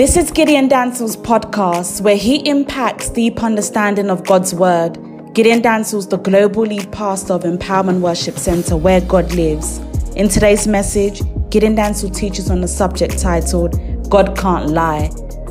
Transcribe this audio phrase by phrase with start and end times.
[0.00, 4.94] This is Gideon Danso's podcast where he impacts deep understanding of God's word.
[5.34, 9.76] Gideon Danso's the global lead pastor of Empowerment Worship Center where God lives.
[10.16, 13.78] In today's message, Gideon Danso teaches on the subject titled
[14.08, 15.10] God Can't Lie.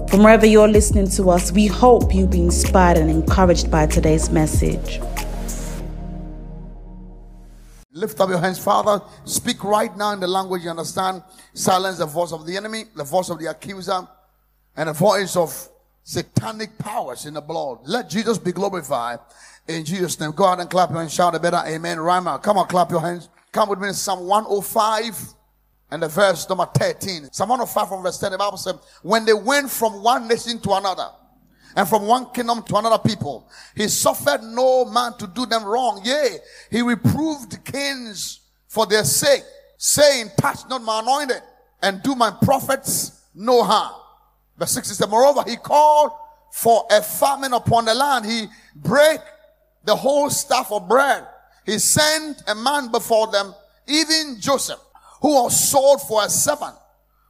[0.09, 4.31] From wherever you're listening to us, we hope you'll be inspired and encouraged by today's
[4.31, 4.99] message.
[7.91, 8.99] Lift up your hands, Father.
[9.25, 11.21] Speak right now in the language you understand.
[11.53, 14.07] Silence the voice of the enemy, the voice of the accuser,
[14.75, 15.69] and the voice of
[16.03, 17.79] satanic powers in the blood.
[17.85, 19.19] Let Jesus be glorified
[19.67, 20.31] in Jesus' name.
[20.31, 21.13] Go out and clap your hands.
[21.13, 21.99] Shout a better amen.
[21.99, 22.43] Rhyme out.
[22.43, 23.29] Come on, clap your hands.
[23.51, 25.33] Come with me in Psalm 105
[25.91, 27.29] and the verse number 13.
[27.31, 28.31] Psalm 105 from verse 10.
[28.31, 31.09] The Bible says, when they went from one nation to another,
[31.75, 33.47] and from one kingdom to another people.
[33.75, 36.01] He suffered no man to do them wrong.
[36.03, 36.37] Yea,
[36.71, 39.43] he reproved kings for their sake,
[39.77, 41.41] saying, touch not my anointed
[41.81, 43.93] and do my prophets no harm.
[44.59, 46.11] Verse 6 says, moreover, he called
[46.51, 48.25] for a famine upon the land.
[48.25, 49.21] He break
[49.85, 51.25] the whole staff of bread.
[51.65, 53.55] He sent a man before them,
[53.87, 54.79] even Joseph,
[55.21, 56.75] who was sold for a servant,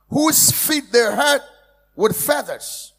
[0.10, 1.42] whose feet they hurt
[1.96, 2.94] with feathers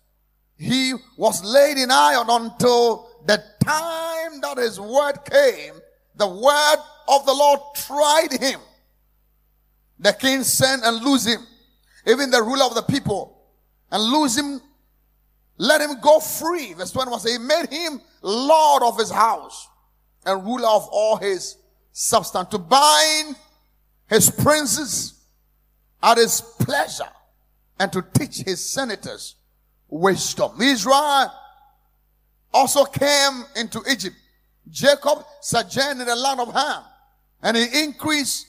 [0.60, 5.72] he was laid in iron until the time that his word came.
[6.16, 6.76] The word
[7.08, 8.60] of the Lord tried him.
[9.98, 11.40] The king sent and lose him.
[12.06, 13.39] Even the ruler of the people
[13.90, 14.60] and lose him.
[15.58, 16.72] Let him go free.
[16.74, 19.68] Verse 21 says, he made him Lord of his house
[20.24, 21.56] and ruler of all his
[21.92, 23.36] substance to bind
[24.08, 25.14] his princes
[26.02, 27.10] at his pleasure
[27.78, 29.36] and to teach his senators
[29.88, 30.60] wisdom.
[30.60, 31.32] Israel
[32.52, 34.16] also came into Egypt.
[34.70, 36.82] Jacob sojourned in the land of Ham
[37.42, 38.46] and he increased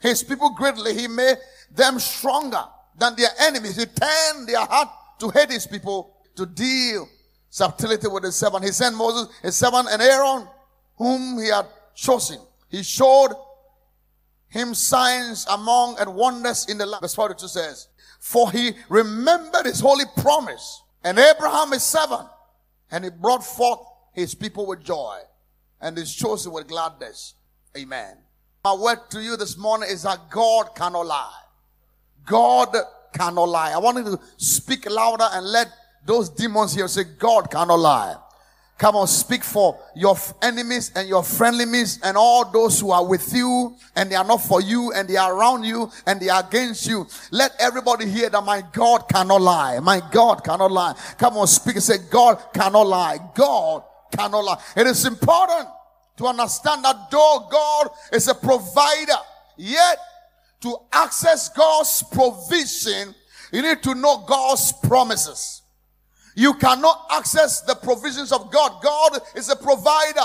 [0.00, 0.94] his people greatly.
[0.94, 1.36] He made
[1.70, 2.64] them stronger
[3.00, 3.76] than their enemies.
[3.76, 7.08] He turned their heart to hate his people to deal
[7.48, 8.64] subtlety with his servant.
[8.64, 10.46] He sent Moses, his servant, and Aaron,
[10.96, 12.38] whom he had chosen.
[12.68, 13.34] He showed
[14.48, 17.02] him signs among and wonders in the land.
[17.02, 17.88] Verse 42 says,
[18.20, 22.28] for he remembered his holy promise and Abraham his servant
[22.90, 23.80] and he brought forth
[24.12, 25.20] his people with joy
[25.80, 27.34] and his chosen with gladness.
[27.76, 28.18] Amen.
[28.62, 31.40] My word to you this morning is that God cannot lie.
[32.26, 32.76] God
[33.12, 33.72] cannot lie.
[33.72, 35.68] I want you to speak louder and let
[36.04, 38.16] those demons here say, God cannot lie.
[38.80, 43.34] Come on, speak for your enemies and your friendlies and all those who are with
[43.34, 46.42] you and they are not for you and they are around you and they are
[46.42, 47.06] against you.
[47.30, 49.78] Let everybody hear that my God cannot lie.
[49.80, 50.94] My God cannot lie.
[51.18, 53.18] Come on, speak and say, God cannot lie.
[53.34, 53.82] God
[54.16, 54.62] cannot lie.
[54.74, 55.68] It is important
[56.16, 59.20] to understand that though God is a provider,
[59.58, 59.98] yet
[60.60, 63.14] to access God's provision,
[63.52, 65.62] you need to know God's promises.
[66.34, 68.82] You cannot access the provisions of God.
[68.82, 70.20] God is a provider.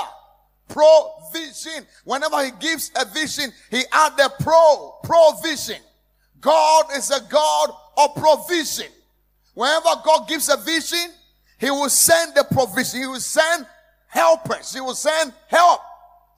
[0.68, 1.85] Provision.
[2.03, 5.81] Whenever he gives a vision, he add the pro, provision.
[6.40, 8.91] God is a God of provision.
[9.53, 11.12] Whenever God gives a vision,
[11.59, 13.02] he will send the provision.
[13.02, 13.66] He will send
[14.07, 14.73] helpers.
[14.73, 15.81] He will send help.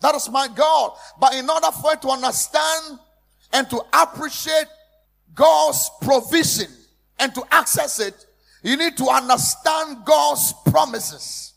[0.02, 0.92] That is my God.
[1.20, 3.00] But in order for you to understand
[3.54, 4.68] and to appreciate
[5.34, 6.68] God's provision
[7.20, 8.26] and to access it,
[8.64, 11.54] you need to understand God's promises.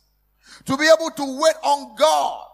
[0.66, 2.46] To be able to wait on God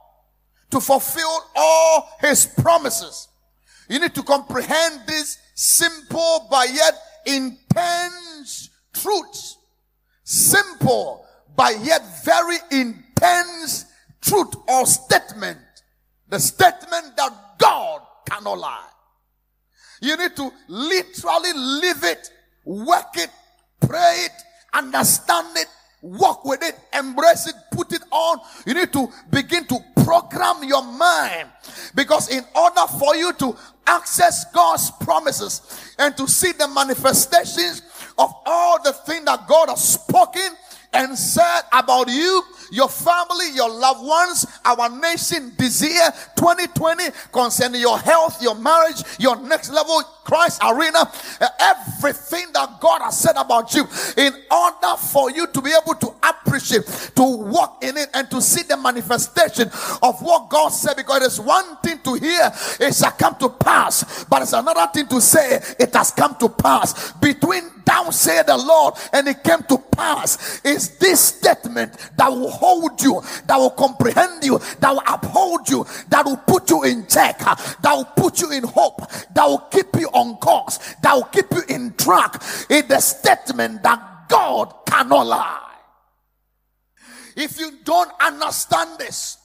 [0.71, 3.29] to fulfill all his promises.
[3.89, 9.59] You need to comprehend this simple but yet intense truths.
[10.25, 11.27] Simple
[11.57, 13.87] but yet very intense
[14.21, 15.59] truth or statement.
[16.29, 18.89] The statement that God cannot lie.
[20.01, 22.31] You need to literally live it,
[22.65, 23.31] work it,
[23.81, 24.33] pray it,
[24.73, 25.69] understand it,
[26.03, 28.39] walk with it, embrace it, put it on.
[28.67, 31.49] You need to begin to program your mind
[31.95, 33.57] because in order for you to
[33.87, 37.83] access God's promises and to see the manifestations
[38.19, 40.49] of all the things that God has spoken
[40.97, 47.81] and said about you, your family, your loved ones, our nation this year, 2020, concerning
[47.81, 51.09] your health, your marriage, your next level, Christ arena,
[51.61, 56.15] everything that God has said about you, in order for you to be able to
[56.23, 59.69] appreciate to walk in it and to see the manifestation
[60.03, 60.97] of what God said.
[60.97, 62.51] Because it's one thing to hear
[62.81, 66.49] it shall come to pass, but it's another thing to say it has come to
[66.49, 67.13] pass.
[67.13, 72.51] Between down say the Lord and it came to pass is this statement that will
[72.51, 77.07] hold you, that will comprehend you, that will uphold you, that will put you in
[77.07, 81.25] check, that will put you in hope, that will keep you on course, that will
[81.25, 82.43] keep you in track.
[82.71, 85.63] It's the statement that God cannot lie.
[87.37, 89.39] If you don't understand this,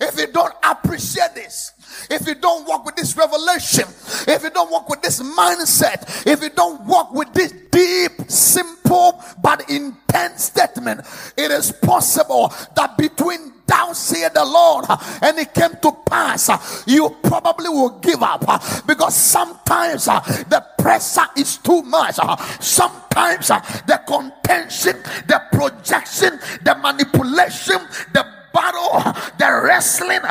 [0.00, 1.72] if you don't appreciate this,
[2.10, 3.84] if you don't walk with this revelation,
[4.26, 9.22] if you don't walk with this mindset, if you don't walk with this deep, simple,
[9.42, 11.00] but intense statement,
[11.36, 14.84] it is possible that between thou said the Lord,
[15.22, 18.44] and it came to pass, you probably will give up
[18.86, 22.14] because sometimes the pressure is too much.
[22.60, 24.96] Sometimes the contention,
[25.26, 27.80] the projection, the manipulation,
[28.12, 30.22] the battle, the wrestling,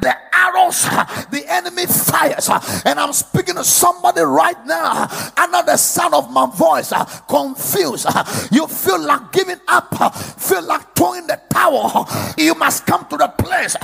[0.00, 0.84] the arrows,
[1.30, 2.48] the enemy fires.
[2.84, 6.92] And I'm speaking to somebody right now under the sound of my voice,
[7.28, 8.06] confused.
[8.52, 9.90] You feel like giving up,
[10.38, 12.08] feel like throwing the towel.
[12.38, 13.76] You must come to the place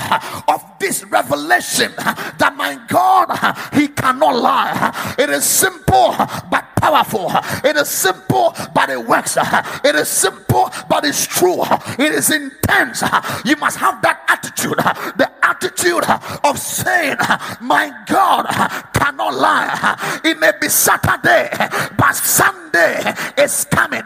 [0.47, 3.29] of this revelation that my God,
[3.75, 5.17] He cannot lie.
[5.19, 6.15] It is simple
[6.50, 7.31] but powerful.
[7.65, 9.37] It is simple but it works.
[9.85, 11.63] It is simple but it's true.
[11.99, 13.03] It is intense.
[13.45, 14.79] You must have that attitude,
[15.17, 16.05] the attitude
[16.45, 17.17] of saying,
[17.61, 18.47] My God
[18.93, 20.21] cannot lie.
[20.25, 21.51] It may be Saturday,
[21.97, 24.03] but Sunday is coming.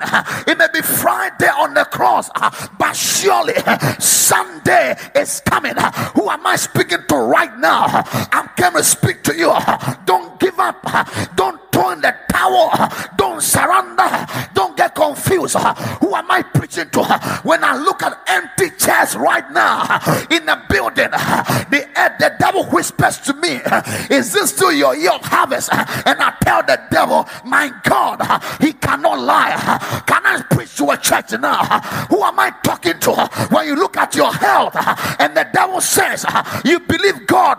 [0.47, 2.31] It may be Friday on the cross,
[2.79, 3.55] but surely
[3.99, 5.75] Sunday is coming.
[6.15, 7.87] Who am I speaking to right now?
[8.33, 9.53] I'm going to speak to you.
[10.05, 10.83] Don't give up.
[11.37, 11.61] Don't
[12.03, 12.71] the towel.
[13.17, 14.27] Don't surrender.
[14.53, 14.72] Don't
[15.23, 15.57] confused.
[15.57, 17.03] Who am I preaching to?
[17.43, 19.83] When I look at empty chairs right now
[20.31, 21.87] in the building, the,
[22.19, 23.61] the devil whispers to me,
[24.11, 25.71] Is this still your year of harvest?
[25.73, 28.21] And I tell the devil, My God,
[28.61, 30.03] he cannot lie.
[30.07, 31.65] Can I preach to a church now?
[32.11, 33.13] Who am I talking to?
[33.51, 34.77] When you look at your health
[35.19, 36.25] and the devil says,
[36.65, 37.59] You believe God,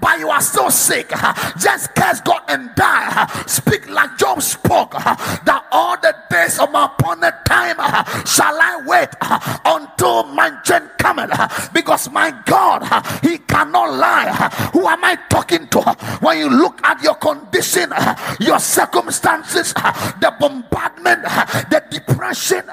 [0.00, 1.10] but you are still sick,
[1.58, 6.88] just curse God and die speak like Job spoke that all the days of my
[7.04, 12.82] appointed time uh, shall I wait uh, until my gen cometh uh, because my God
[13.22, 14.32] he cannot lie.
[14.72, 15.80] Who am I talking to?
[16.20, 17.92] When you look at your condition,
[18.40, 21.22] your circumstances, the bombardment,
[21.70, 22.64] the depression,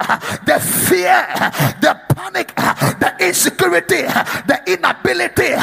[0.45, 1.27] the fear,
[1.81, 4.03] the panic, the insecurity,
[4.67, 5.53] inability,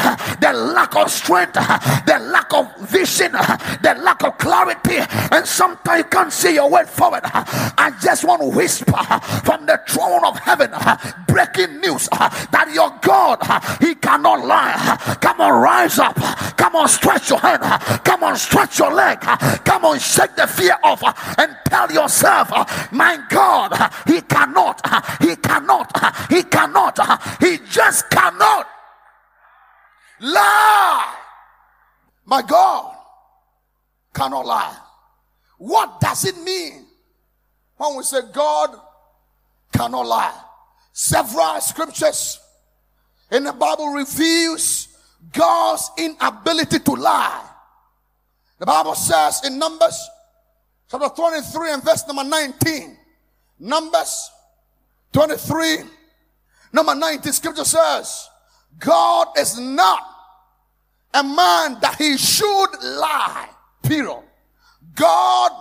[0.41, 4.97] the lack of strength, the lack of vision, the lack of clarity,
[5.31, 7.21] and sometimes you can't see your way forward.
[7.23, 9.03] I just want to whisper
[9.43, 10.71] from the throne of heaven
[11.27, 13.39] breaking news that your God,
[13.79, 15.17] He cannot lie.
[15.21, 16.15] Come on, rise up.
[16.57, 17.61] Come on, stretch your hand.
[18.03, 19.19] Come on, stretch your leg.
[19.21, 21.01] Come on, shake the fear off
[21.37, 22.49] and tell yourself,
[22.91, 23.71] My God,
[24.07, 24.81] He cannot,
[25.21, 26.99] He cannot, He cannot,
[27.41, 28.67] He just cannot
[30.21, 31.15] lie.
[32.25, 32.95] My God
[34.13, 34.77] cannot lie.
[35.57, 36.85] What does it mean
[37.77, 38.75] when we say God
[39.73, 40.41] cannot lie?
[40.93, 42.39] Several scriptures
[43.31, 44.87] in the Bible reveals
[45.31, 47.45] God's inability to lie.
[48.57, 49.99] The Bible says in Numbers
[50.89, 52.97] chapter 23 and verse number 19.
[53.59, 54.31] Numbers
[55.11, 55.79] 23,
[56.71, 58.29] number 19, scripture says,
[58.77, 60.01] God is not
[61.13, 63.49] a man that he should lie.
[63.81, 64.23] Period.
[64.95, 65.51] God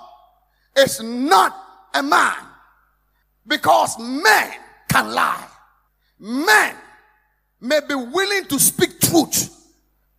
[0.76, 1.56] is not
[1.94, 2.36] a man
[3.46, 4.52] because men
[4.88, 5.46] can lie.
[6.18, 6.74] Men
[7.60, 9.54] may be willing to speak truth.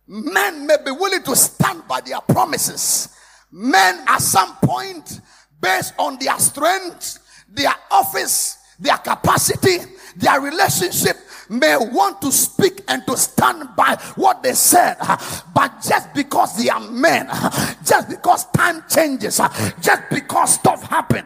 [0.06, 3.08] Men may be willing to stand by their promises.
[3.52, 5.20] Men at some point,
[5.60, 9.78] based on their strength, their office, their capacity,
[10.16, 11.16] their relationship,
[11.50, 15.16] may want to speak and to stand by what they said, uh,
[15.54, 19.48] but just because they are men, uh, just because time changes, uh,
[19.80, 21.24] just because stuff happen,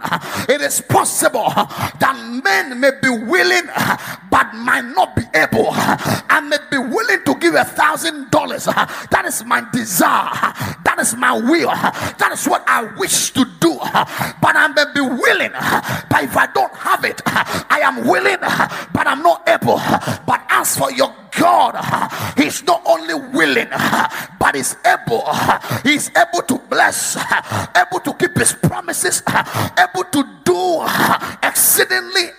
[0.49, 3.67] it is possible that men may be willing
[4.31, 5.69] but might not be able.
[5.71, 8.65] I may be willing to give a thousand dollars.
[8.65, 10.31] That is my desire.
[10.85, 11.69] That is my will.
[11.71, 13.79] That is what I wish to do.
[13.79, 15.53] But I may be willing.
[16.11, 19.79] But if I don't have it, I am willing, but I'm not able.
[20.27, 21.75] But as for your God,
[22.37, 23.69] He's not only willing,
[24.39, 25.25] but He's able.
[25.83, 27.17] He's able to bless,
[27.77, 29.23] able to keep His promises,
[29.79, 30.87] able to do
[31.43, 32.31] exceedingly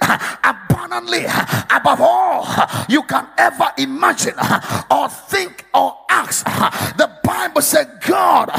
[0.44, 1.25] abundantly
[1.70, 2.48] above all
[2.88, 4.36] you can ever imagine
[4.89, 6.45] or think or ask.
[6.98, 8.50] The Bible said God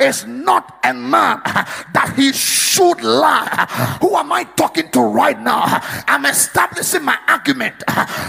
[0.00, 3.66] is not a man that he should lie.
[4.00, 5.62] Who am I talking to right now?
[6.06, 7.82] I'm establishing my argument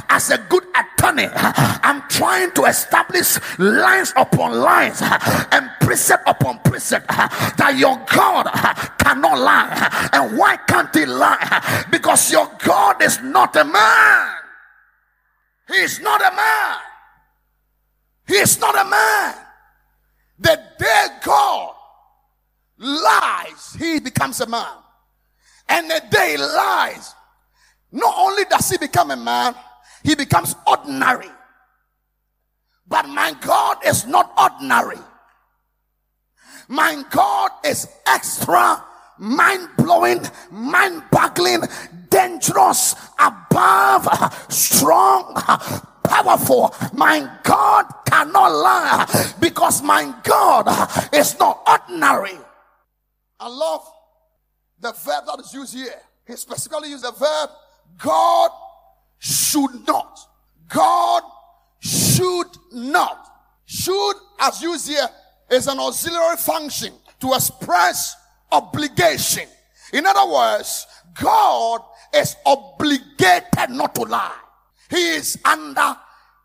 [0.09, 1.29] as a good attorney.
[1.33, 4.99] I'm trying to establish lines upon lines
[5.51, 8.47] and precept upon precept that your God
[8.97, 10.09] cannot lie.
[10.13, 11.85] And why can't he lie?
[11.91, 14.27] Because your God is not a man.
[15.67, 16.77] He is not a man.
[18.27, 19.35] He is not a man.
[20.39, 21.75] The day God
[22.77, 24.67] lies, he becomes a man.
[25.69, 27.13] And the day lies,
[27.91, 29.55] not only does he become a man,
[30.03, 31.29] he becomes ordinary.
[32.87, 34.99] But my God is not ordinary.
[36.67, 38.83] My God is extra,
[39.17, 41.61] mind blowing, mind boggling,
[42.09, 44.07] dangerous, above,
[44.49, 45.35] strong,
[46.03, 46.73] powerful.
[46.93, 50.67] My God cannot lie because my God
[51.13, 52.37] is not ordinary.
[53.39, 53.85] I love
[54.79, 55.99] the verb that is used here.
[56.25, 57.49] He specifically used the verb
[57.97, 58.51] God
[59.19, 60.19] should not.
[60.67, 61.23] God
[61.79, 63.27] should not.
[63.65, 65.07] Should, as used here,
[65.49, 68.15] is an auxiliary function to express
[68.51, 69.47] obligation.
[69.93, 71.81] In other words, God
[72.13, 74.42] is obligated not to lie.
[74.93, 75.97] He is under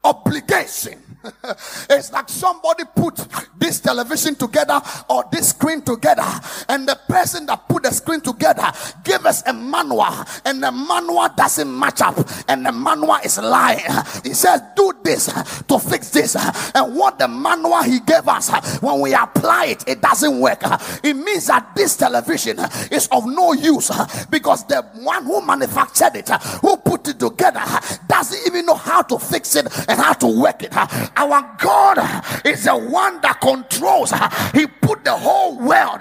[0.05, 1.08] obligation.
[1.91, 3.17] it's like somebody put
[3.59, 6.27] this television together or this screen together,
[6.69, 8.71] and the person that put the screen together
[9.05, 10.07] gave us a manual,
[10.45, 12.17] and the manual doesn't match up,
[12.49, 13.81] and the manual is lying.
[14.23, 15.27] He says, Do this
[15.63, 16.37] to fix this,
[16.75, 20.61] and what the manual he gave us when we apply it, it doesn't work.
[21.03, 22.59] It means that this television
[22.91, 23.91] is of no use
[24.27, 27.63] because the one who manufactured it, who put it together,
[28.07, 30.73] doesn't even know how to fix it and how to work it.
[31.17, 31.99] Our God
[32.45, 34.13] is the one that controls.
[34.55, 36.01] He put the whole world,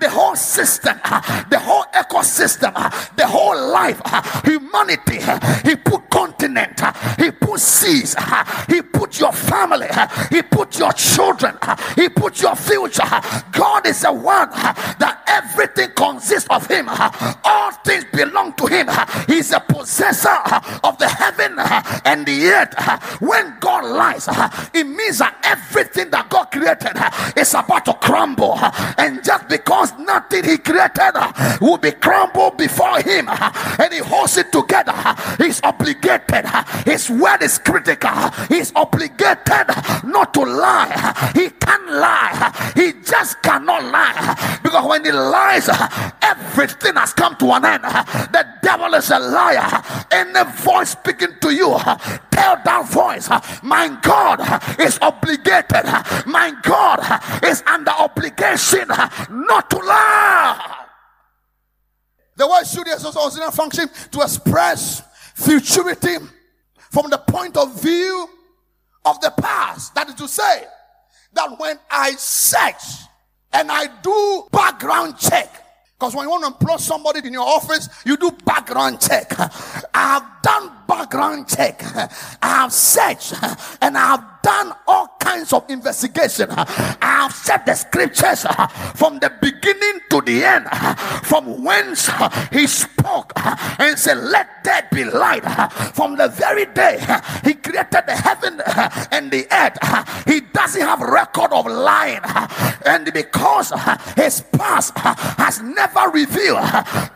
[0.00, 0.98] the whole system,
[1.50, 2.72] the whole ecosystem,
[3.16, 4.00] the whole life,
[4.44, 5.20] humanity.
[5.68, 6.80] He put continent,
[7.18, 8.16] he put seas,
[8.68, 9.88] he put your family,
[10.30, 11.56] he put your children,
[11.96, 13.04] he put your future.
[13.52, 15.17] God is the one that
[15.58, 16.88] everything consists of him.
[16.88, 18.88] All things belong to him.
[19.26, 20.36] He's a possessor
[20.84, 21.56] of the heaven
[22.04, 23.20] and the earth.
[23.20, 24.28] When God lies,
[24.72, 26.96] it means that everything that God created
[27.36, 28.58] is about to crumble.
[28.98, 31.14] And just because nothing He created
[31.60, 34.94] will be crumbled before Him and He holds it together,
[35.38, 36.46] He's obligated.
[36.84, 38.30] His word is critical.
[38.48, 39.66] He's obligated
[40.04, 41.32] not to lie.
[41.34, 42.72] He can't lie.
[42.74, 44.60] He just cannot lie.
[44.62, 45.47] Because when He lies,
[46.22, 47.84] everything has come to an end.
[47.84, 49.82] The devil is a liar.
[50.10, 51.78] Any voice speaking to you,
[52.30, 53.28] tell that voice,
[53.62, 54.40] My God
[54.80, 55.84] is obligated.
[56.26, 57.00] My God
[57.44, 60.74] is under obligation not to lie.
[62.36, 65.02] The word should is also a function to express
[65.34, 66.16] futurity
[66.90, 68.28] from the point of view
[69.04, 69.94] of the past.
[69.94, 70.64] That is to say,
[71.32, 73.06] that when I search
[73.52, 75.64] and I do background check,
[75.98, 79.32] because when you want to employ somebody in your office, you do background check.
[79.38, 79.50] I
[79.94, 81.82] have done background check.
[81.84, 82.08] I
[82.40, 83.34] have searched
[83.82, 86.48] and I have done all kinds of investigation.
[86.50, 86.64] Uh,
[87.02, 92.10] I have set the scriptures uh, from the beginning to the end, uh, from whence
[92.50, 93.32] he spoke
[93.78, 95.44] and said, Let there be light.
[95.94, 96.98] From the very day
[97.44, 98.60] he created the heaven
[99.12, 99.76] and the earth,
[100.26, 102.24] he doesn't have record of lying.
[102.86, 103.72] And because
[104.16, 106.64] his past has never revealed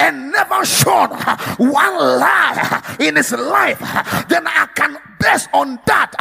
[0.01, 1.11] and never shown
[1.59, 3.81] one lie in his life,
[4.29, 6.13] then I can, based on that,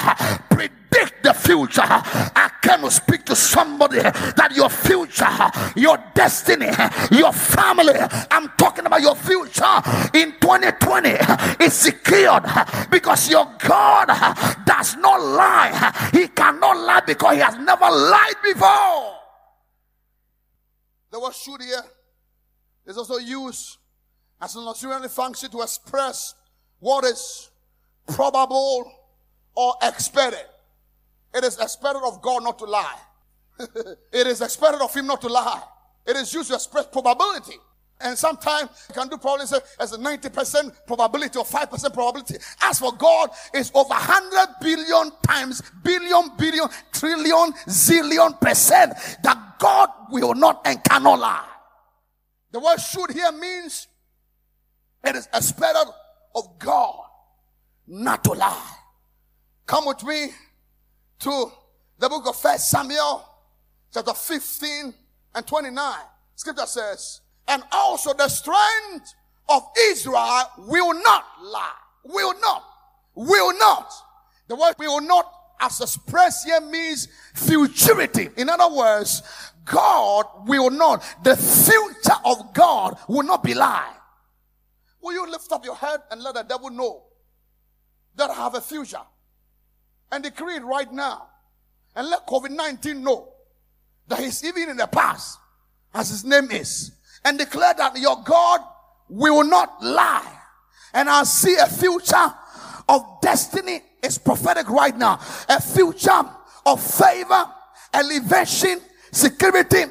[0.50, 0.81] predict
[1.24, 1.82] the future.
[1.84, 2.50] I
[2.82, 5.26] to speak to somebody that your future,
[5.76, 6.72] your destiny,
[7.12, 7.94] your family,
[8.32, 9.64] I'm talking about your future
[10.14, 11.10] in 2020
[11.64, 12.44] is secured
[12.90, 14.08] because your God
[14.66, 16.10] does not lie.
[16.12, 19.16] He cannot lie because he has never lied before.
[21.12, 21.84] The word should here
[22.86, 23.78] is also used
[24.42, 26.34] as an auxiliary function to express
[26.80, 27.50] what is
[28.08, 28.92] probable
[29.56, 30.46] or expected.
[31.34, 32.98] It is expected of God not to lie.
[33.60, 35.62] it is expected of Him not to lie.
[36.06, 37.58] It is used to express probability.
[38.04, 42.36] And sometimes you can do probably say as a 90% probability or 5% probability.
[42.62, 49.90] As for God, it's over 100 billion times, billion, billion, trillion, zillion percent that God
[50.10, 51.48] will not and cannot lie.
[52.52, 53.88] The word should here means
[55.04, 55.86] it is expected
[56.36, 57.06] of God
[57.88, 58.76] not to lie.
[59.68, 60.30] Come with me
[61.22, 61.52] to
[62.00, 63.24] the book of First Samuel,
[63.94, 64.94] chapter 15
[65.36, 65.96] and 29.
[66.36, 69.14] Scripture says, and also the strength
[69.48, 71.74] of Israel will not lie.
[72.06, 72.64] Will not.
[73.14, 73.92] Will not.
[74.48, 78.30] The word will not as expressed here means futurity.
[78.38, 79.22] In other words,
[79.64, 83.94] God will not, the future of God will not be lie.
[85.02, 87.04] Will you lift up your head and let the devil know
[88.16, 89.02] that I have a future?
[90.12, 91.28] And decree it right now.
[91.96, 93.30] And let COVID 19 know
[94.08, 95.38] that he's even in the past,
[95.94, 96.92] as his name is.
[97.24, 98.62] And declare that your God
[99.10, 100.38] will not lie.
[100.94, 102.34] And I see a future
[102.90, 105.20] of destiny is prophetic right now.
[105.48, 106.24] A future
[106.66, 107.46] of favor,
[107.94, 108.80] elevation,
[109.12, 109.84] security.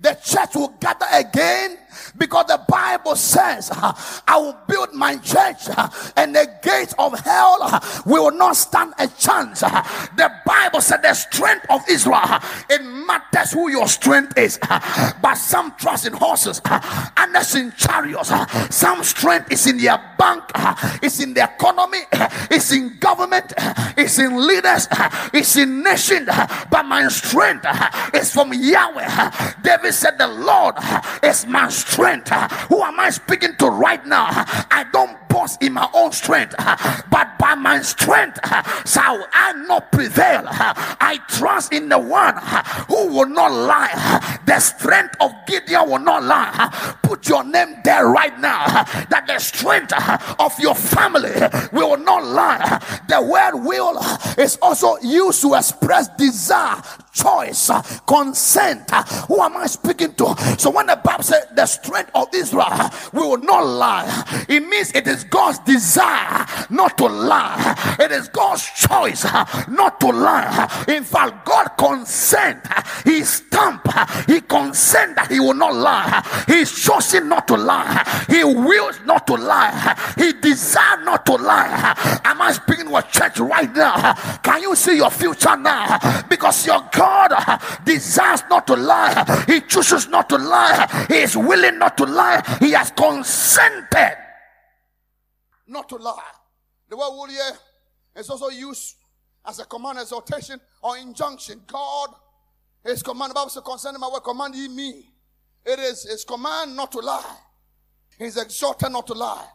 [0.00, 1.76] The church will gather again
[2.18, 3.92] because the Bible says, uh,
[4.26, 8.94] I will build my church uh, and the gates of hell uh, will not stand
[8.98, 9.60] a chance.
[9.60, 14.58] The Bible said the strength of Israel, it matters who your strength is.
[15.22, 16.60] But some trust in horses,
[17.38, 18.32] others in chariots.
[18.74, 20.44] Some strength is in their bank,
[21.02, 22.00] it's in the economy,
[22.50, 23.52] it's in government,
[23.96, 24.88] it's in leaders,
[25.32, 26.26] it's in nation.
[26.26, 27.66] But my strength
[28.14, 29.54] is from Yahweh.
[29.62, 30.74] David said, The Lord
[31.22, 32.52] is my strength strength.
[32.68, 34.26] Who am I speaking to right now?
[34.70, 38.38] I don't boast in my own strength, but by my strength
[38.88, 40.44] shall I not prevail.
[40.48, 42.36] I trust in the one
[42.88, 44.38] who will not lie.
[44.46, 46.96] The strength of Gideon will not lie.
[47.02, 48.84] Put your name there right now.
[49.10, 49.92] That the strength
[50.38, 51.32] of your family
[51.72, 52.80] will not lie.
[53.08, 53.98] The word will
[54.38, 57.70] is also used to express desire, choice,
[58.06, 58.90] consent.
[59.28, 60.34] Who am I speaking to?
[60.58, 64.92] So when the Bible says the strength of Israel we will not lie, it means
[64.92, 67.96] it is God's desire not to lie.
[67.98, 69.24] It is God's choice
[69.68, 70.84] not to lie.
[70.88, 72.66] In fact, God consent.
[73.04, 73.87] He stamp.
[74.26, 76.44] He consent that he will not lie.
[76.46, 78.24] He's chosen not to lie.
[78.28, 79.96] He wills not to lie.
[80.16, 82.20] He desires not to lie.
[82.24, 84.14] Am I speaking to a church right now?
[84.42, 85.98] Can you see your future now?
[86.28, 87.32] Because your God
[87.84, 89.44] desires not to lie.
[89.46, 91.06] He chooses not to lie.
[91.08, 92.42] He is willing not to lie.
[92.60, 94.16] He has consented
[95.66, 96.22] not to lie.
[96.88, 97.52] The word will here
[98.16, 98.96] is also used
[99.46, 101.60] as a command, exhortation, or injunction.
[101.66, 102.10] God
[102.84, 103.30] is command.
[103.30, 105.10] The Bible says, concerning my word, command ye me.
[105.64, 107.36] It is his command not to lie.
[108.18, 109.46] He's exhorted not to lie.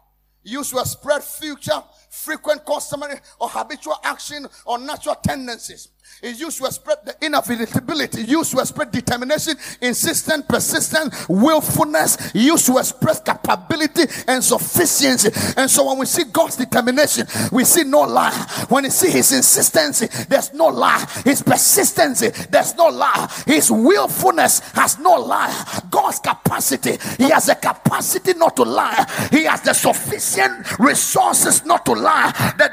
[0.43, 5.89] Used to spread future, frequent, customary, or habitual action or natural tendencies.
[6.21, 12.77] It's used to express the inevitability, used to express determination, insistence, persistence, willfulness, used to
[12.77, 15.29] express capability and sufficiency.
[15.57, 18.31] And so when we see God's determination, we see no lie.
[18.69, 21.05] When we see his insistency, there's no lie.
[21.23, 23.29] His persistency, there's no lie.
[23.45, 25.81] His willfulness has no lie.
[25.89, 29.05] God's capacity, he has the capacity not to lie.
[29.31, 32.31] He has the sufficient resources not to lie.
[32.57, 32.72] The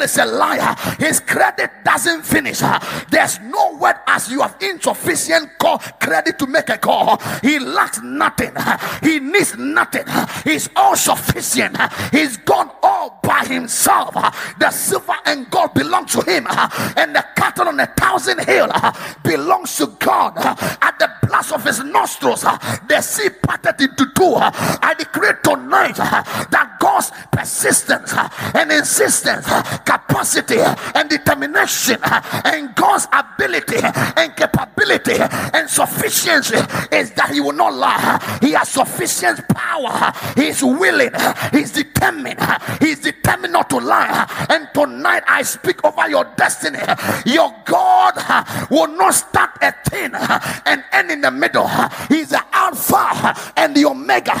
[0.00, 0.74] devil is a liar.
[0.98, 2.60] His credit doesn't finish.
[3.10, 7.20] There's no word as you have insufficient call credit to make a call.
[7.42, 8.52] He lacks nothing.
[9.02, 10.04] He needs nothing.
[10.44, 11.76] He's all sufficient.
[12.12, 14.14] He's gone all by himself.
[14.58, 16.46] The silver and gold belong to him,
[16.96, 18.70] and the cattle on a thousand hill
[19.22, 20.36] belongs to God.
[20.36, 21.10] At the
[21.52, 22.56] of his nostrils, uh,
[22.88, 24.34] the sea parted into two.
[24.34, 24.50] Uh,
[24.82, 28.12] I decree tonight uh, that God's persistence
[28.54, 29.46] and insistence
[29.84, 30.58] capacity
[30.94, 33.78] and determination and God's ability
[34.16, 35.16] and capability
[35.54, 36.56] and sufficiency
[36.92, 38.38] is that he will not lie.
[38.40, 40.12] He has sufficient power.
[40.36, 41.12] He's willing.
[41.52, 42.40] He's determined.
[42.80, 44.46] He's determined not to lie.
[44.48, 46.78] And tonight I speak over your destiny.
[47.26, 48.14] Your God
[48.70, 51.66] will not start a thing and end in the middle.
[52.08, 54.32] He's the Alpha and the Omega.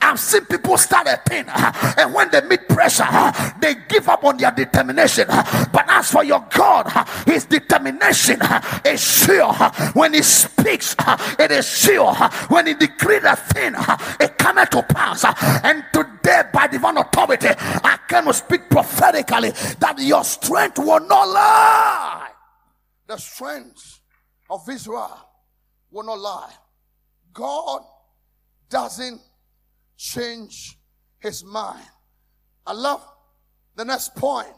[0.00, 1.44] I've seen people start a thing
[1.98, 3.06] and when they meet pressure,
[3.60, 5.26] they give up on their determination.
[5.28, 6.90] But as for your God,
[7.26, 8.40] his determination
[8.84, 9.52] is sure.
[9.92, 10.96] When he speaks,
[11.38, 12.14] it is sure.
[12.48, 13.74] When he decrees a thing,
[14.20, 15.24] it cometh to pass.
[15.64, 22.28] And today, by divine authority, I can speak prophetically that your strength will not lie.
[23.06, 24.00] The strength
[24.50, 25.16] of Israel
[25.96, 26.52] will not lie.
[27.32, 27.80] God
[28.68, 29.20] doesn't
[29.96, 30.78] change
[31.18, 31.86] his mind.
[32.66, 33.02] I love
[33.74, 34.52] the next point.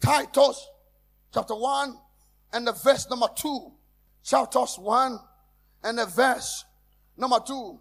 [0.00, 0.66] Titus
[1.34, 1.98] chapter 1
[2.54, 3.72] and the verse number 2.
[4.24, 5.18] Titus 1
[5.84, 6.64] and the verse
[7.16, 7.78] number 2.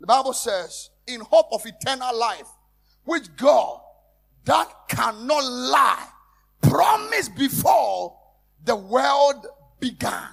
[0.00, 2.48] The Bible says, in hope of eternal life,
[3.04, 3.80] which God
[4.46, 6.06] that cannot lie,
[6.62, 8.16] promised before
[8.64, 9.46] the world
[9.78, 10.28] began.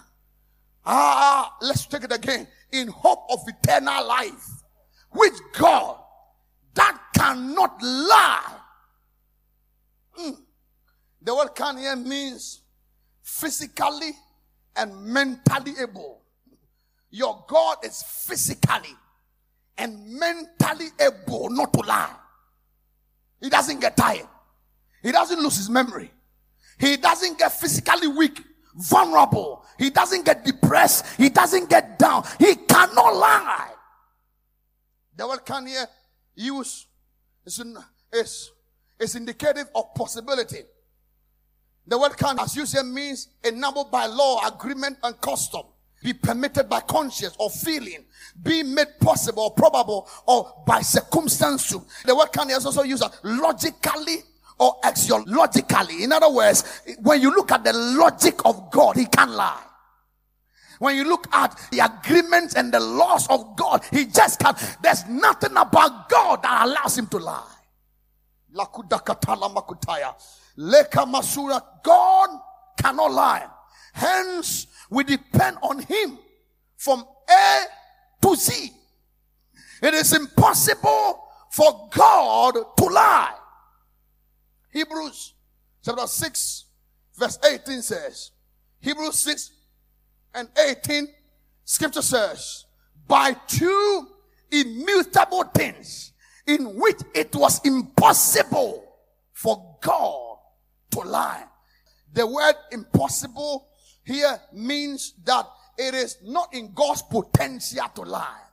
[0.90, 2.48] Ah, let's take it again.
[2.72, 4.48] In hope of eternal life,
[5.12, 5.98] which God
[6.76, 8.56] that cannot lie.
[10.18, 10.38] Mm.
[11.22, 12.62] The word can here means
[13.22, 14.12] physically
[14.78, 16.22] and mentally able.
[17.10, 18.96] Your God is physically
[19.78, 22.16] and mentally able not to lie.
[23.42, 24.28] He doesn't get tired.
[25.04, 26.12] He doesn't lose his memory.
[26.80, 28.40] He doesn't get physically weak,
[28.78, 29.66] vulnerable.
[29.78, 31.06] He doesn't get depressed.
[31.18, 32.24] He doesn't get down.
[32.40, 33.72] He cannot lie.
[35.16, 35.88] The word can here
[36.36, 36.88] use
[37.46, 37.62] is,
[38.14, 38.52] is,
[39.00, 40.62] is indicative of possibility.
[41.88, 45.64] The word can, as say, means enabled by law, agreement, and custom.
[46.04, 48.06] Be permitted by conscience or feeling.
[48.44, 51.74] Be made possible or probable or by circumstance.
[52.06, 54.18] The word can is also used logically
[54.60, 56.04] or axiologically.
[56.04, 59.64] In other words, when you look at the logic of God, He can't lie.
[60.80, 64.58] When you look at the agreements and the laws of God, He just can't.
[64.82, 67.54] There's nothing about God that allows Him to lie.
[70.56, 72.30] Leka Masura, God
[72.80, 73.48] cannot lie.
[73.94, 76.18] Hence, we depend on Him
[76.78, 77.64] from A
[78.22, 78.72] to Z.
[79.82, 83.34] It is impossible for God to lie.
[84.78, 85.34] Hebrews
[85.84, 86.66] chapter 6,
[87.18, 88.30] verse 18 says,
[88.80, 89.52] Hebrews 6
[90.36, 91.08] and 18,
[91.66, 92.66] scripture says,
[93.08, 94.08] by two
[94.52, 96.12] immutable things
[96.46, 98.84] in which it was impossible
[99.34, 100.38] for God
[100.92, 101.46] to lie.
[102.14, 103.70] The word impossible
[104.06, 105.48] here means that
[105.80, 108.47] it is not in God's potential to lie.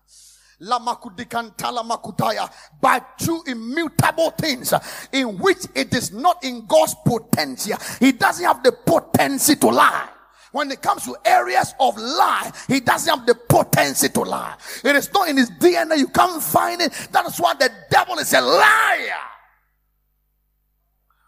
[2.80, 4.74] By two immutable things
[5.12, 7.76] in which it is not in God's potential.
[8.00, 10.08] He doesn't have the potency to lie.
[10.52, 14.54] When it comes to areas of lie, he doesn't have the potency to lie.
[14.84, 15.98] It is not in his DNA.
[15.98, 16.92] You can't find it.
[17.10, 19.18] That is why the devil is a liar.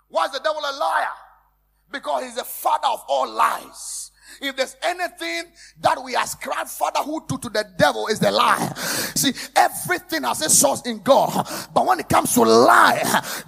[0.08, 1.08] Why is the devil a liar?
[1.90, 4.05] Because he's the father of all lies.
[4.40, 5.44] If there's anything
[5.80, 8.72] that we ascribe fatherhood to to the devil is the lie.
[9.14, 11.46] See, everything has a source in God.
[11.72, 13.02] But when it comes to lie,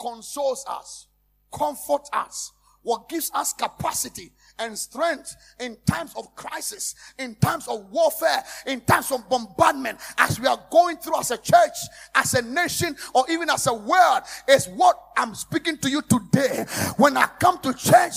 [0.00, 1.06] consoles us,
[1.52, 7.88] comforts us, what gives us capacity and strength in times of crisis, in times of
[7.90, 11.76] warfare, in times of bombardment, as we are going through as a church,
[12.14, 16.64] as a nation, or even as a world, is what I'm speaking to you today.
[16.96, 18.14] When I come to church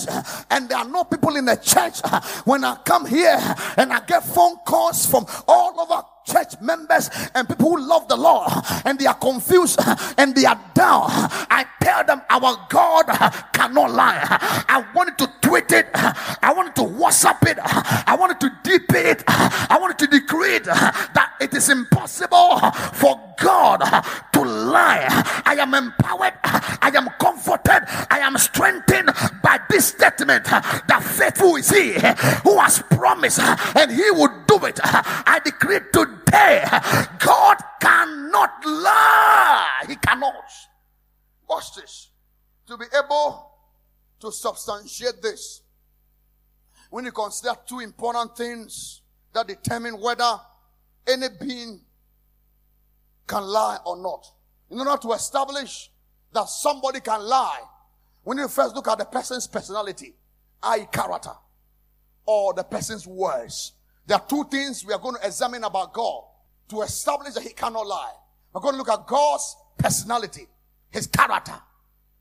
[0.50, 2.00] and there are no people in the church,
[2.46, 3.38] when I come here
[3.78, 8.16] and I get phone calls from all over church members and people who love the
[8.16, 8.52] Lord
[8.84, 9.80] and they are confused
[10.18, 11.06] and they are down.
[11.08, 13.06] I tell them our God
[13.54, 14.26] cannot lie.
[14.68, 15.88] I wanted to tweet it.
[15.94, 17.58] I wanted to WhatsApp it.
[17.62, 19.24] I wanted to deep it.
[19.28, 22.60] I wanted to decree it that it is impossible
[22.94, 23.80] for God
[24.34, 25.06] to lie.
[25.46, 26.34] I am empowered.
[26.44, 27.84] I am comforted.
[28.10, 29.12] I am strengthened
[29.44, 31.94] by this statement that faithful is he
[32.44, 34.80] who has promised and he will do it.
[34.84, 35.80] I decree
[36.26, 36.64] today
[37.20, 39.84] God cannot lie.
[39.88, 40.34] He cannot.
[41.48, 42.10] Watch this.
[42.68, 43.52] To be able
[44.20, 45.62] to substantiate this,
[46.90, 49.02] when you consider two important things
[49.34, 50.40] that determine whether
[51.08, 51.82] any being
[53.28, 54.26] can lie or not.
[54.72, 55.92] In order to establish
[56.34, 57.62] that somebody can lie,
[58.24, 60.16] we need to first look at the person's personality,
[60.64, 61.34] i.e., character,
[62.26, 63.74] or the person's words.
[64.06, 66.24] There are two things we are going to examine about God
[66.70, 68.14] to establish that he cannot lie.
[68.54, 70.48] We're going to look at God's personality,
[70.92, 71.56] his character.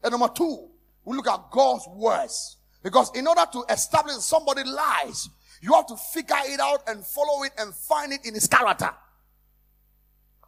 [0.03, 0.69] And number two,
[1.05, 2.57] we look at God's words.
[2.83, 5.29] Because in order to establish somebody lies,
[5.63, 8.91] you have to figure it out and follow it and find it in his character.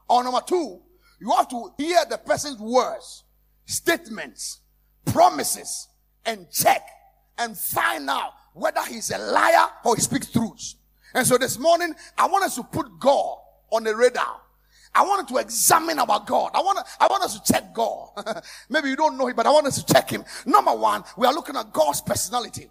[0.09, 0.81] Or number two,
[1.20, 3.25] you have to hear the person's words,
[3.64, 4.61] statements,
[5.07, 5.88] promises,
[6.25, 6.87] and check
[7.38, 10.75] and find out whether he's a liar or he speaks truth.
[11.16, 13.38] And so this morning, I want us to put God
[13.72, 14.38] on the radar.
[14.94, 16.50] I wanted to examine our God.
[16.52, 18.11] I want, I want us to check God.
[18.68, 20.26] Maybe you don't know him, but I want us to check him.
[20.44, 22.68] Number one, we are looking at God's personality.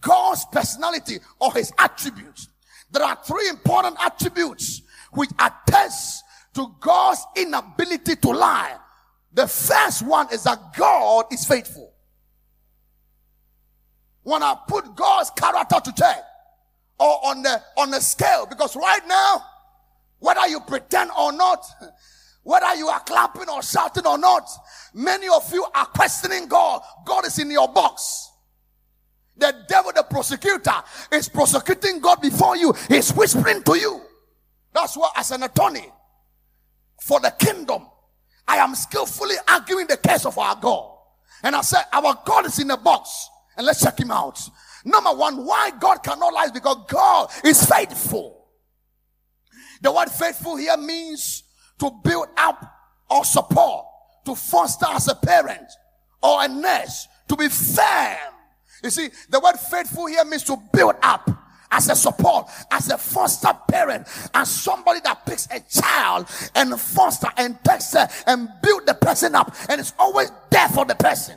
[0.00, 2.48] God's personality or his attributes.
[2.92, 4.82] There are three important attributes
[5.12, 6.22] which attest
[6.54, 8.76] to God's inability to lie.
[9.32, 11.92] The first one is that God is faithful.
[14.22, 16.27] When I put God's character to check
[16.98, 19.44] or on the on the scale, because right now,
[20.18, 21.64] whether you pretend or not,
[22.42, 24.48] whether you are clapping or shouting or not,
[24.94, 26.82] many of you are questioning God.
[27.04, 28.30] God is in your box.
[29.36, 30.82] The devil, the prosecutor,
[31.12, 32.74] is prosecuting God before you.
[32.88, 34.00] He's whispering to you.
[34.74, 35.88] That's why, as an attorney
[37.00, 37.86] for the kingdom,
[38.46, 40.90] I am skillfully arguing the case of our God.
[41.42, 44.40] And I said, Our God is in the box, and let's check him out.
[44.88, 48.46] Number one, why God cannot lie because God is faithful.
[49.82, 51.44] The word faithful here means
[51.78, 52.64] to build up
[53.10, 53.86] or support,
[54.24, 55.70] to foster as a parent
[56.22, 58.34] or a nurse, to be firm
[58.82, 61.30] you see, the word faithful here means to build up
[61.70, 67.28] as a support, as a foster parent, as somebody that picks a child and foster
[67.36, 71.36] and takes her and build the person up and is always there for the person.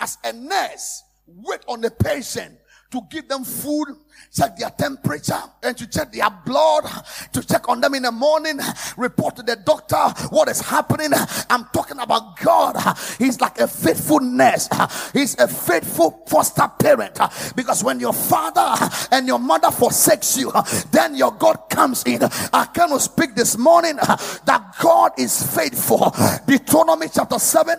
[0.00, 1.02] As a nurse,
[1.36, 2.56] wait on the patient
[2.90, 3.88] to give them food,
[4.34, 6.84] check their temperature, and to check their blood,
[7.32, 8.58] to check on them in the morning,
[8.96, 9.96] report to the doctor
[10.30, 11.10] what is happening.
[11.50, 12.76] I'm talking about God.
[13.18, 14.68] He's like a faithful nurse.
[15.12, 17.18] He's a faithful foster parent.
[17.56, 20.52] Because when your father and your mother forsakes you,
[20.90, 22.22] then your God comes in.
[22.52, 26.14] I cannot speak this morning that God is faithful.
[26.46, 27.78] Deuteronomy chapter 7,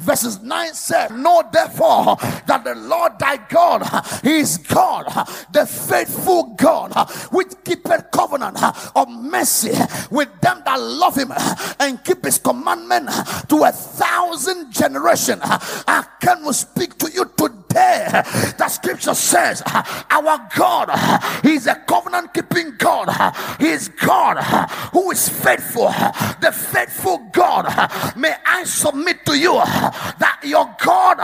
[0.00, 2.16] verses 9 said, Know therefore
[2.46, 3.82] that the Lord thy God,
[4.22, 5.06] he is God,
[5.52, 6.92] the faithful God,
[7.30, 8.58] which keepeth covenant
[8.94, 9.72] of mercy
[10.10, 11.32] with them that love him
[11.80, 13.10] and keep his commandment
[13.48, 15.40] to a thousand generations.
[15.42, 17.63] I can speak to you today.
[17.74, 20.90] The scripture says, Our God,
[21.44, 23.08] is a covenant keeping God.
[23.58, 24.42] He is God
[24.92, 25.88] who is faithful,
[26.40, 27.64] the faithful God.
[28.16, 31.18] May I submit to you that your God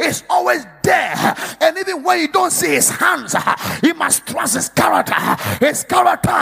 [0.00, 3.34] is always there, and even when you don't see his hands,
[3.82, 5.14] you must trust his character.
[5.58, 6.38] His character,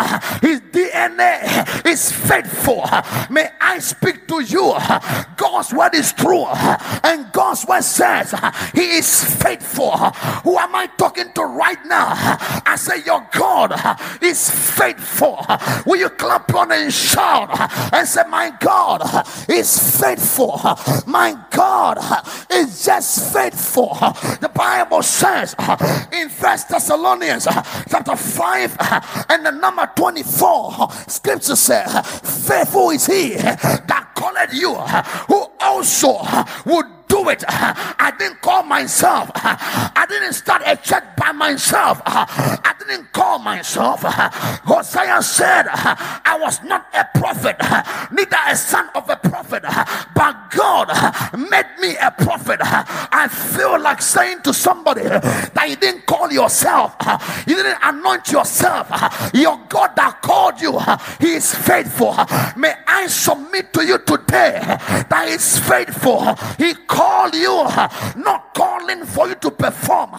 [0.46, 2.84] his DNA is faithful.
[3.30, 4.74] May I speak to you?
[5.36, 6.44] God's word is true,
[7.02, 8.34] and God's word says
[8.74, 9.53] he is faithful.
[9.62, 12.12] Who am I talking to right now?
[12.66, 13.72] I say, Your God
[14.22, 15.44] is faithful.
[15.86, 17.50] Will you clap on and shout
[17.92, 19.02] and say, My God
[19.48, 20.60] is faithful?
[21.06, 21.98] My God
[22.50, 23.94] is just faithful.
[24.40, 25.54] The Bible says
[26.12, 27.46] in First Thessalonians
[27.88, 28.76] chapter 5
[29.28, 31.92] and the number 24, scripture says,
[32.46, 36.18] Faithful is he that called you, who also
[36.66, 36.86] would
[37.28, 37.44] it.
[37.48, 39.30] I didn't call myself.
[39.34, 42.00] I didn't start a church by myself.
[42.04, 44.02] I didn't call myself.
[44.02, 47.56] Hosea said, I was not a prophet,
[48.12, 49.62] neither a son of a prophet,
[50.14, 50.88] but God
[51.38, 52.60] made me a prophet.
[52.62, 56.96] I feel like saying to somebody that you didn't call yourself,
[57.46, 58.88] you didn't anoint yourself.
[59.34, 60.78] Your God that called you,
[61.20, 62.14] He is faithful.
[62.56, 64.60] May I submit to you today
[65.08, 66.34] that He is faithful.
[66.58, 67.64] He called you,
[68.16, 70.10] not calling for you to perform.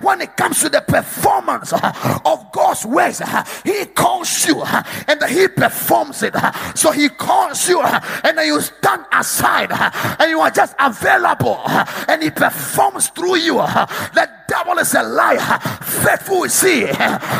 [0.00, 3.20] When it comes to the performance of God's ways,
[3.64, 6.34] He calls you and He performs it.
[6.74, 11.60] So He calls you and then you stand aside and you are just available
[12.08, 13.56] and He performs through you.
[13.56, 15.58] The devil is a liar.
[15.80, 16.86] Faithful is He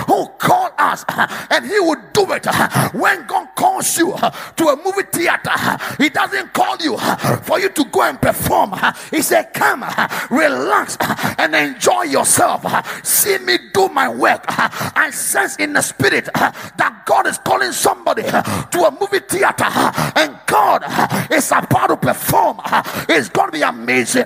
[0.07, 1.05] who called us
[1.51, 2.46] and He will do it.
[2.94, 4.16] When God calls you
[4.57, 5.53] to a movie theater,
[5.98, 6.96] He doesn't call you
[7.42, 8.72] for you to go and perform.
[9.11, 9.85] He said, Come,
[10.31, 10.96] relax,
[11.38, 12.64] and enjoy yourself.
[13.05, 14.44] See me do my work.
[14.48, 19.64] I sense in the spirit that God is calling somebody uh, to a movie theater,
[19.66, 22.60] uh, and God uh, is about to perform.
[23.08, 24.24] It's going to be amazing,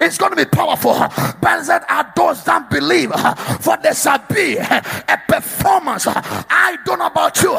[0.00, 0.94] it's going to be powerful.
[1.40, 3.12] Blessed are those that believe,
[3.60, 6.06] for there shall be a performance.
[6.06, 7.52] I don't know about you,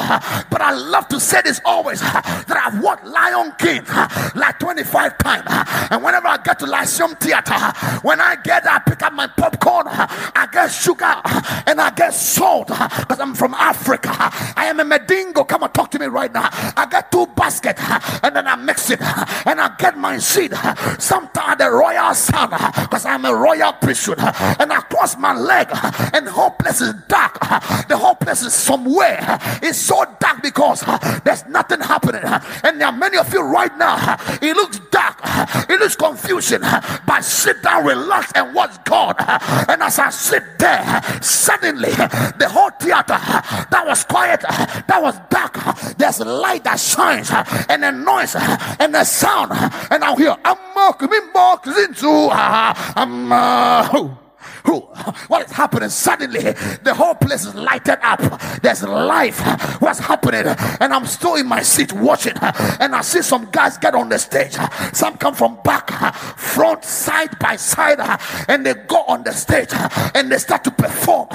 [0.49, 3.83] but I love to say this always that I've watched Lion King
[4.35, 5.45] like 25 times,
[5.91, 7.55] and whenever I get to Lyceum Theater,
[8.01, 11.21] when I get there, I pick up my popcorn, I get sugar,
[11.65, 14.09] and I get salt because I'm from Africa.
[14.59, 15.47] I am a Medingo.
[15.47, 16.49] Come and talk to me right now.
[16.75, 17.81] I got two baskets,
[18.23, 20.53] and and then I mix it and I get my seed.
[20.99, 25.67] Sometimes the royal son, because I'm a royal priesthood, and I cross my leg,
[26.13, 27.39] and the whole place is dark.
[27.87, 29.39] The whole place is somewhere.
[29.63, 30.83] It's so dark because
[31.23, 32.21] there's nothing happening.
[32.63, 34.17] And there are many of you right now.
[34.43, 35.17] It looks dark,
[35.67, 36.61] it looks confusion.
[36.61, 39.15] But sit down, relax, and watch God.
[39.67, 41.89] And as I sit there, suddenly
[42.37, 44.45] the whole theater that was quiet,
[44.87, 45.57] that was dark,
[45.97, 47.31] there's light that shines,
[47.69, 48.35] and a noise,
[48.79, 49.51] and a sound,
[49.91, 50.57] and I hear, I'm
[51.77, 54.28] into, I'm.
[54.65, 54.79] Who?
[55.27, 55.89] What is happening?
[55.89, 58.19] Suddenly, the whole place is lighted up.
[58.61, 59.39] There's life.
[59.81, 60.45] What's happening?
[60.79, 62.35] And I'm still in my seat watching.
[62.79, 64.57] And I see some guys get on the stage.
[64.93, 65.89] Some come from back,
[66.37, 67.99] front, side by side,
[68.47, 69.69] and they go on the stage
[70.15, 71.27] and they start to perform.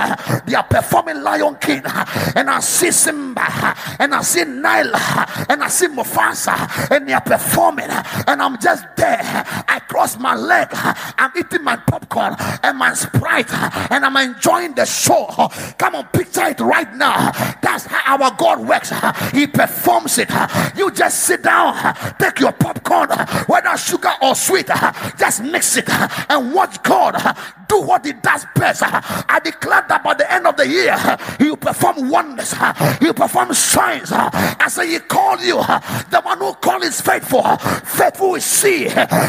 [0.46, 1.82] They are performing Lion King,
[2.34, 7.20] and I see Simba, and I see Nala, and I see Mufasa, and they are
[7.20, 9.20] performing, and I'm just there.
[9.68, 10.68] I cross my leg.
[10.72, 13.52] I'm eating my popcorn and my sprite
[13.90, 15.26] and I'm enjoying the show.
[15.78, 17.30] Come on, picture it right now.
[17.62, 18.92] That's how our God works.
[19.32, 20.30] He performs it.
[20.76, 23.10] You just sit down, take your popcorn,
[23.46, 24.68] whether sugar or sweet,
[25.18, 25.88] just mix it
[26.28, 27.14] and watch God
[27.68, 28.82] do what He does best.
[28.84, 30.96] I declare that by the end of the year,
[31.38, 32.54] He will perform wonders,
[33.00, 34.10] He will perform signs.
[34.12, 37.42] I say, He called you, the one who called is faithful.
[37.42, 38.84] Faithful is He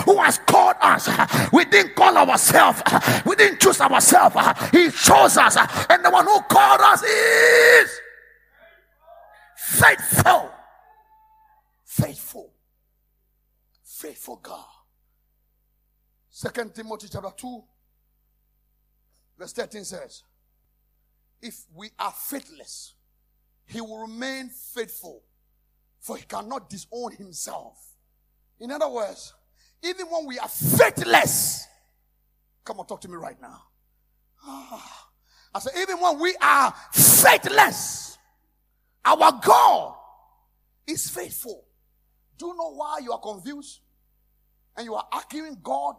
[0.05, 1.09] who has called us.
[1.51, 2.81] We didn't call ourselves,
[3.25, 4.35] we didn't choose ourselves.
[4.71, 5.57] He chose us,
[5.89, 7.99] and the one who called us is
[9.55, 10.51] faithful.
[11.83, 12.53] Faithful.
[13.83, 14.65] Faithful God.
[16.29, 17.63] Second Timothy chapter 2,
[19.39, 20.23] verse 13 says,
[21.41, 22.93] If we are faithless,
[23.65, 25.23] he will remain faithful,
[25.99, 27.77] for he cannot disown himself.
[28.59, 29.33] In other words,
[29.81, 31.65] even when we are faithless,
[32.65, 33.61] Come on, talk to me right now.
[34.43, 35.09] Ah.
[35.53, 38.17] I said, even when we are faithless,
[39.05, 39.95] our God
[40.85, 41.63] is faithful.
[42.37, 43.79] Do you know why you are confused?
[44.75, 45.95] And you are arguing God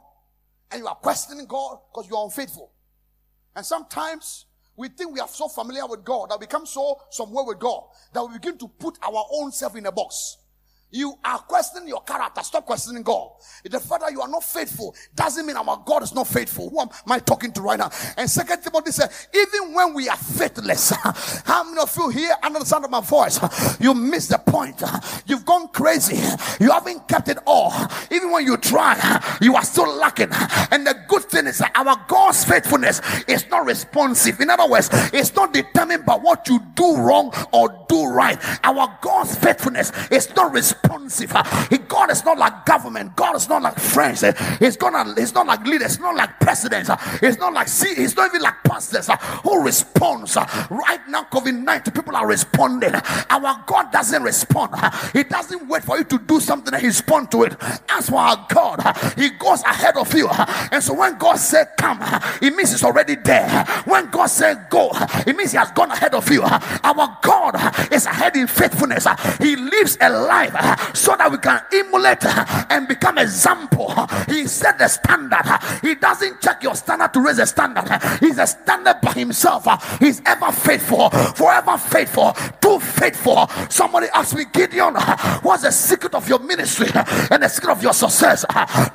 [0.70, 2.72] and you are questioning God because you are unfaithful.
[3.54, 4.44] And sometimes
[4.76, 7.84] we think we are so familiar with God that we become so somewhere with God
[8.12, 10.36] that we begin to put our own self in a box.
[10.92, 12.42] You are questioning your character.
[12.42, 13.30] Stop questioning God.
[13.64, 16.70] The fact that you are not faithful doesn't mean our God is not faithful.
[16.70, 17.90] Who am I talking to right now?
[18.16, 20.90] And second Timothy said, even when we are faithless,
[21.44, 23.40] how many of you here under the sound of my voice,
[23.80, 24.80] you miss the point?
[25.26, 26.16] You've gone crazy.
[26.60, 27.74] You haven't kept it all.
[28.12, 30.28] Even when you try, you are still lacking.
[30.70, 34.40] And the good thing is that our God's faithfulness is not responsive.
[34.40, 38.38] In other words, it's not determined by what you do wrong or do right.
[38.64, 41.32] Our God's faithfulness is not responsive.
[41.88, 43.16] God is not like government.
[43.16, 44.24] God is not like friends.
[44.58, 45.14] He's gonna.
[45.16, 45.92] He's not like leaders.
[45.92, 46.90] He's not like presidents.
[47.20, 47.94] He's not like see.
[47.94, 49.08] He's not even like pastors
[49.42, 50.36] who responds.
[50.36, 52.94] Right now, COVID nineteen people are responding.
[53.30, 54.74] Our God doesn't respond.
[55.12, 57.56] He doesn't wait for you to do something and respond to it.
[57.88, 58.80] As for our God,
[59.16, 60.28] He goes ahead of you.
[60.72, 61.98] And so when God said come,
[62.42, 63.64] it means He's already there.
[63.84, 64.90] When God said go,
[65.26, 66.42] it means He has gone ahead of you.
[66.42, 67.56] Our God
[67.92, 69.06] is ahead in faithfulness.
[69.38, 73.94] He lives a life so that we can emulate and become example.
[74.28, 75.46] He set the standard.
[75.82, 77.86] He doesn't check your standard to raise the standard.
[78.20, 79.66] He's a standard by himself.
[79.98, 83.48] He's ever faithful, forever faithful, too faithful.
[83.70, 84.94] Somebody asked me, Gideon,
[85.42, 88.44] what's the secret of your ministry and the secret of your success?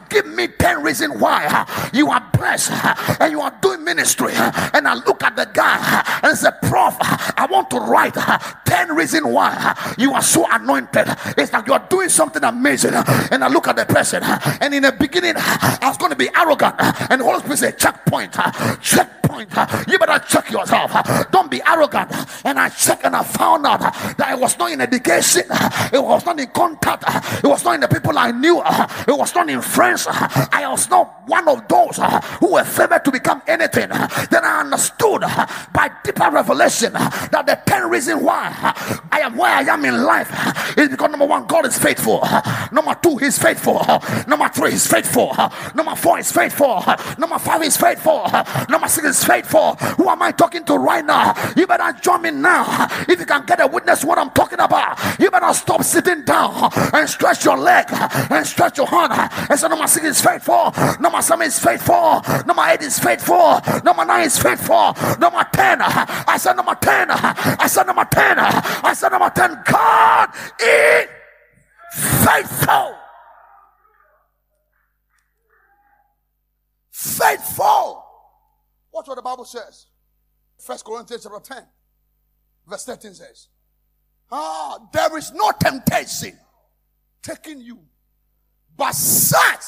[0.09, 2.71] Give me 10 reasons why you are blessed
[3.19, 4.33] and you are doing ministry.
[4.35, 8.95] And I look at the guy and say, Prof, I want to write uh, 10
[8.95, 11.07] reasons why uh, you are so anointed.
[11.37, 12.93] It's like you are doing something amazing.
[12.93, 16.17] Uh, and I look at the person, and in the beginning, I was going to
[16.17, 16.75] be arrogant.
[17.09, 18.33] And the Holy Spirit said, checkpoint,
[18.81, 19.20] checkpoint.
[19.87, 20.91] You better check yourself.
[21.31, 22.11] Don't be arrogant.
[22.45, 25.43] And I checked and I found out that it was not in education,
[25.93, 27.03] it was not in contact,
[27.43, 30.07] it was not in the people I knew, it was not in friends.
[30.07, 31.99] I was not one of those
[32.39, 33.89] who were favored to become anything.
[33.89, 38.51] Then I understood by deeper revelation that the 10 reasons why
[39.11, 40.29] I am where I am in life
[40.77, 42.21] is because number one, God is faithful.
[42.71, 43.81] Number two, He's faithful.
[44.27, 45.33] Number three, He's faithful.
[45.75, 46.83] Number four, He's faithful.
[47.17, 48.27] Number five, He's faithful.
[48.69, 49.75] Number six, faithful.
[49.97, 51.33] Who am I talking to right now?
[51.55, 52.87] You better join me now.
[53.07, 56.69] If you can get a witness what I'm talking about, you better stop sitting down
[56.93, 59.13] and stretch your leg and stretch your hand
[59.49, 60.73] and say, Number six is faithful.
[60.99, 62.21] Number seven is faithful.
[62.45, 63.61] Number eight is faithful.
[63.83, 64.93] Number nine is faithful.
[65.19, 67.07] Number ten, I said number ten.
[67.09, 68.37] I said number ten.
[68.39, 69.61] I said number ten.
[69.65, 70.29] God
[70.59, 71.07] is
[72.25, 72.95] faithful.
[76.91, 78.10] Faithful.
[78.91, 79.87] Watch what the Bible says.
[80.59, 81.63] First Corinthians chapter 10,
[82.67, 83.47] verse 13 says,
[84.31, 86.37] Ah, there is no temptation
[87.21, 87.79] taking you,
[88.77, 89.63] but such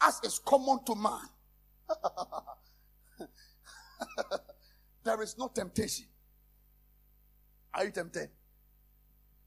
[0.00, 1.20] as is common to man.
[5.04, 6.06] there is no temptation.
[7.74, 8.28] Are you tempted?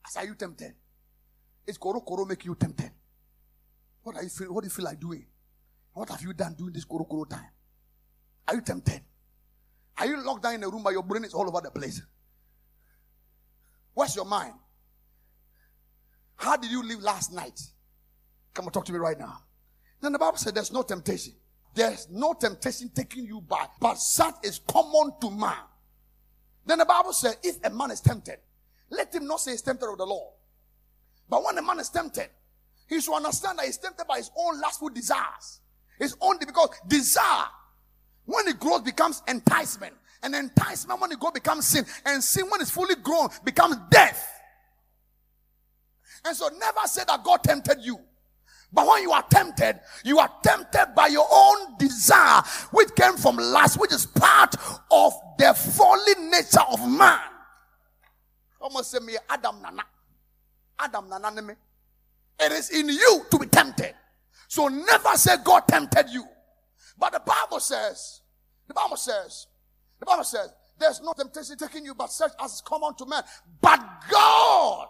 [0.07, 0.73] As are you tempted?
[1.67, 2.91] Is koro koro make you tempted?
[4.03, 4.53] What are you feel?
[4.53, 5.25] What do you feel like doing?
[5.93, 7.49] What have you done during this koro koro time?
[8.47, 9.01] Are you tempted?
[9.97, 12.01] Are you locked down in a room but your brain is all over the place?
[13.93, 14.53] Where's your mind?
[16.35, 17.59] How did you live last night?
[18.53, 19.43] Come and talk to me right now.
[20.01, 21.33] Then the Bible said there's no temptation.
[21.73, 25.53] There's no temptation taking you by, but such is common to man.
[26.65, 28.37] Then the Bible said, if a man is tempted,
[28.89, 30.33] let him not say he's tempted of the Lord.
[31.29, 32.29] But when a man is tempted,
[32.89, 35.61] he should understand that he's tempted by his own lustful desires.
[35.97, 37.45] His own, because desire,
[38.25, 39.93] when it grows, becomes enticement.
[40.23, 41.85] And enticement, when it grows, becomes sin.
[42.05, 44.27] And sin, when it's fully grown, becomes death.
[46.23, 47.99] And so never say that God tempted you.
[48.73, 52.41] But when you are tempted, you are tempted by your own desire,
[52.71, 54.55] which came from lust, which is part
[54.89, 57.19] of the fallen nature of man.
[58.61, 59.83] Almost say me, Adam Nana.
[60.79, 61.53] Adam Nana me.
[62.39, 63.93] It is in you to be tempted.
[64.47, 66.23] So never say God tempted you.
[66.97, 68.21] But the Bible says,
[68.67, 69.47] the Bible says,
[69.99, 73.23] the Bible says, there's no temptation taking you but such as is common to man.
[73.61, 73.79] But
[74.09, 74.87] God,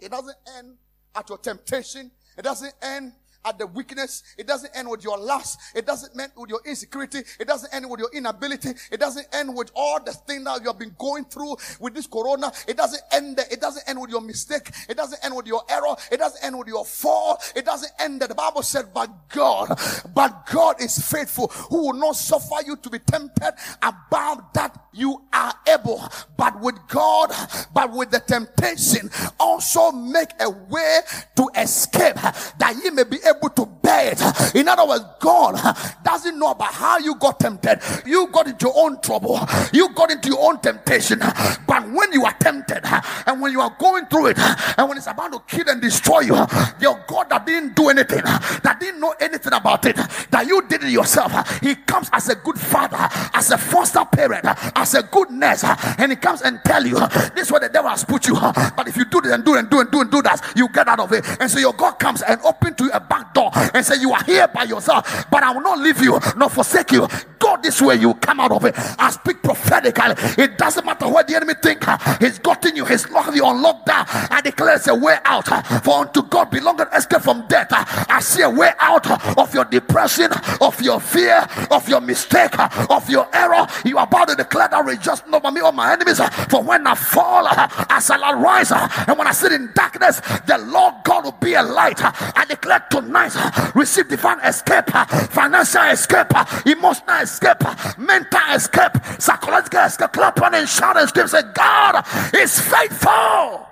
[0.00, 0.76] it doesn't end
[1.14, 2.10] at your temptation.
[2.36, 3.12] It doesn't end
[3.44, 4.22] at the weakness.
[4.36, 5.58] It doesn't end with your lust.
[5.74, 7.22] It doesn't end with your insecurity.
[7.38, 8.70] It doesn't end with your inability.
[8.90, 12.06] It doesn't end with all the things that you have been going through with this
[12.06, 12.52] corona.
[12.66, 13.46] It doesn't end there.
[13.50, 14.70] It doesn't end with your mistake.
[14.88, 15.96] It doesn't end with your error.
[16.10, 17.38] It doesn't end with your fall.
[17.54, 18.28] It doesn't end there.
[18.28, 19.78] The Bible said, but God,
[20.14, 25.22] but God is faithful who will not suffer you to be tempted above that you
[25.32, 26.02] are able.
[26.36, 27.32] But with God,
[27.72, 31.00] but with the temptation, also make a way
[31.36, 34.54] to escape that ye may be able to bear it.
[34.54, 35.60] In other words, God
[36.04, 37.80] doesn't know about how you got tempted.
[38.06, 39.38] You got into your own trouble.
[39.72, 41.18] You got into your own temptation.
[41.18, 42.82] But when you are tempted
[43.26, 46.20] and when you are going through it and when it's about to kill and destroy
[46.20, 46.36] you,
[46.80, 50.84] your God that didn't do anything, that didn't know anything about it, that you did
[50.84, 54.44] it yourself, He comes as a good father, as a foster parent,
[54.76, 55.64] as a good nurse,
[55.98, 56.98] and He comes and tell you,
[57.34, 58.34] this is where the devil has put you.
[58.34, 60.68] But if you do this and do and do and do and do that, you
[60.68, 61.24] get out of it.
[61.40, 64.12] And so your God comes and open to you a back door and say, You
[64.12, 67.06] are here by yourself, but I will not leave you nor forsake you.
[67.38, 68.74] Go this way, you come out of it.
[68.98, 70.14] I speak prophetically.
[70.42, 71.84] It doesn't matter what the enemy think.
[72.20, 74.04] He's gotten you, he's locked you on lockdown.
[74.30, 75.46] I declare it's a way out.
[75.84, 77.68] For unto God belong an escape from death.
[77.70, 79.08] I see a way out
[79.38, 82.58] of your depression, of your fear, of your mistake,
[82.90, 83.66] of your error.
[83.84, 86.20] You are about to declare that rejoice by me or my enemies.
[86.50, 88.72] For when I fall, I shall arise.
[88.72, 91.98] And when I sit in darkness, the Lord God will be a light.
[92.02, 97.62] I declare tonight, Uh, receive divine escape, uh, financial escape, uh, emotional escape,
[97.98, 100.12] mental escape, psychological escape.
[100.12, 102.04] Clap on and shout and scream, say, God
[102.34, 103.66] is faithful.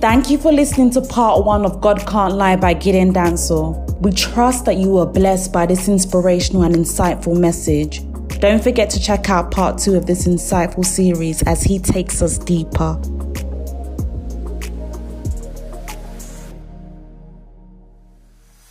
[0.00, 3.82] Thank you for listening to part one of God Can't Lie by Gideon Danso.
[4.00, 8.02] We trust that you were blessed by this inspirational and insightful message.
[8.40, 12.36] Don't forget to check out part two of this insightful series as he takes us
[12.36, 13.00] deeper.